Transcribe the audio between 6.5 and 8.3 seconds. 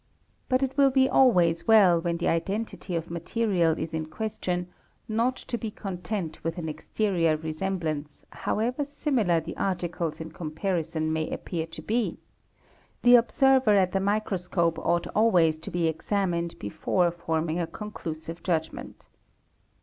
an exterior resemblance